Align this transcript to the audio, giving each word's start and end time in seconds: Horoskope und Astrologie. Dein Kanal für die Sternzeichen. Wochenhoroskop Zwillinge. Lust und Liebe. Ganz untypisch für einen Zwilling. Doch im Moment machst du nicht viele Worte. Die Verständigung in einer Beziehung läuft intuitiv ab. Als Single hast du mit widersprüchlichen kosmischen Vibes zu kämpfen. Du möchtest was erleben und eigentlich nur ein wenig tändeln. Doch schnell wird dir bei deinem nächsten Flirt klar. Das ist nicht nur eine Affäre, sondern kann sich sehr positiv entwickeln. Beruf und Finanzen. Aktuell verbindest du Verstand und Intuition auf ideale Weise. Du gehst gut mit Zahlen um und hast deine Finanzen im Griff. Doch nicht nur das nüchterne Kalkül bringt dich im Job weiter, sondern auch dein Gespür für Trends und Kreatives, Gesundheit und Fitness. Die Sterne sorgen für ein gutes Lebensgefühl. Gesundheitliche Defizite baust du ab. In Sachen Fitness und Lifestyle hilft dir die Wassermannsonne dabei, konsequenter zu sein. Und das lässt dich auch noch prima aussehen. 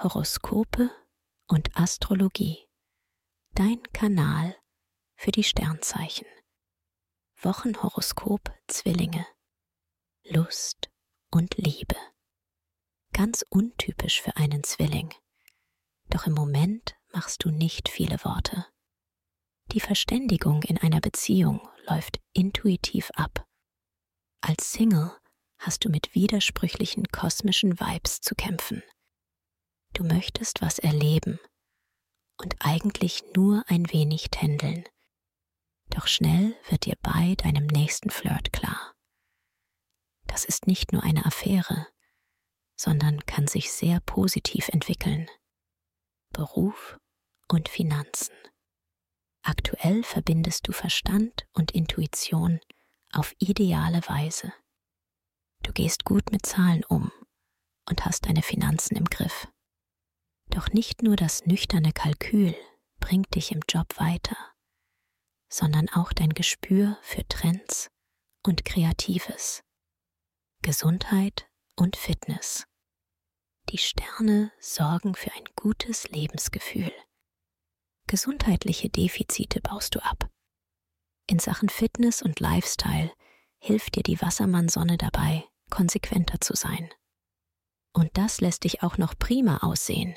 Horoskope 0.00 0.92
und 1.48 1.76
Astrologie. 1.76 2.68
Dein 3.54 3.82
Kanal 3.92 4.54
für 5.16 5.32
die 5.32 5.42
Sternzeichen. 5.42 6.28
Wochenhoroskop 7.42 8.48
Zwillinge. 8.68 9.26
Lust 10.22 10.88
und 11.32 11.56
Liebe. 11.56 11.96
Ganz 13.12 13.44
untypisch 13.50 14.22
für 14.22 14.36
einen 14.36 14.62
Zwilling. 14.62 15.12
Doch 16.10 16.28
im 16.28 16.34
Moment 16.34 16.94
machst 17.12 17.42
du 17.44 17.50
nicht 17.50 17.88
viele 17.88 18.22
Worte. 18.24 18.66
Die 19.72 19.80
Verständigung 19.80 20.62
in 20.62 20.78
einer 20.78 21.00
Beziehung 21.00 21.68
läuft 21.88 22.20
intuitiv 22.34 23.10
ab. 23.16 23.48
Als 24.42 24.70
Single 24.70 25.10
hast 25.58 25.84
du 25.84 25.88
mit 25.88 26.14
widersprüchlichen 26.14 27.08
kosmischen 27.08 27.80
Vibes 27.80 28.20
zu 28.20 28.36
kämpfen. 28.36 28.84
Du 29.98 30.04
möchtest 30.04 30.62
was 30.62 30.78
erleben 30.78 31.40
und 32.40 32.54
eigentlich 32.60 33.24
nur 33.34 33.64
ein 33.66 33.90
wenig 33.90 34.30
tändeln. 34.30 34.84
Doch 35.90 36.06
schnell 36.06 36.54
wird 36.68 36.84
dir 36.84 36.94
bei 37.02 37.34
deinem 37.34 37.66
nächsten 37.66 38.08
Flirt 38.08 38.52
klar. 38.52 38.94
Das 40.28 40.44
ist 40.44 40.68
nicht 40.68 40.92
nur 40.92 41.02
eine 41.02 41.26
Affäre, 41.26 41.88
sondern 42.76 43.26
kann 43.26 43.48
sich 43.48 43.72
sehr 43.72 43.98
positiv 43.98 44.68
entwickeln. 44.68 45.28
Beruf 46.32 46.96
und 47.48 47.68
Finanzen. 47.68 48.36
Aktuell 49.42 50.04
verbindest 50.04 50.68
du 50.68 50.72
Verstand 50.72 51.48
und 51.54 51.72
Intuition 51.72 52.60
auf 53.10 53.34
ideale 53.40 54.06
Weise. 54.06 54.52
Du 55.64 55.72
gehst 55.72 56.04
gut 56.04 56.30
mit 56.30 56.46
Zahlen 56.46 56.84
um 56.84 57.10
und 57.88 58.04
hast 58.04 58.26
deine 58.26 58.42
Finanzen 58.42 58.94
im 58.94 59.06
Griff. 59.06 59.48
Doch 60.50 60.68
nicht 60.70 61.02
nur 61.02 61.16
das 61.16 61.46
nüchterne 61.46 61.92
Kalkül 61.92 62.54
bringt 63.00 63.34
dich 63.34 63.52
im 63.52 63.60
Job 63.68 63.98
weiter, 63.98 64.36
sondern 65.48 65.88
auch 65.90 66.12
dein 66.12 66.30
Gespür 66.30 66.98
für 67.02 67.26
Trends 67.28 67.90
und 68.44 68.64
Kreatives, 68.64 69.62
Gesundheit 70.62 71.48
und 71.76 71.96
Fitness. 71.96 72.66
Die 73.70 73.78
Sterne 73.78 74.50
sorgen 74.58 75.14
für 75.14 75.32
ein 75.32 75.44
gutes 75.54 76.08
Lebensgefühl. 76.08 76.92
Gesundheitliche 78.06 78.88
Defizite 78.88 79.60
baust 79.60 79.94
du 79.94 80.02
ab. 80.02 80.30
In 81.26 81.38
Sachen 81.38 81.68
Fitness 81.68 82.22
und 82.22 82.40
Lifestyle 82.40 83.12
hilft 83.58 83.96
dir 83.96 84.02
die 84.02 84.20
Wassermannsonne 84.22 84.96
dabei, 84.96 85.44
konsequenter 85.68 86.40
zu 86.40 86.54
sein. 86.54 86.88
Und 87.92 88.16
das 88.16 88.40
lässt 88.40 88.64
dich 88.64 88.82
auch 88.82 88.96
noch 88.96 89.18
prima 89.18 89.58
aussehen. 89.58 90.16